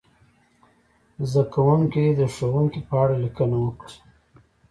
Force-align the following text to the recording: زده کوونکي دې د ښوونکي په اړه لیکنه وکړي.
زده 1.29 1.43
کوونکي 1.53 2.03
دې 2.07 2.15
د 2.19 2.21
ښوونکي 2.33 2.81
په 2.89 2.93
اړه 3.03 3.15
لیکنه 3.25 3.57
وکړي. 3.65 3.95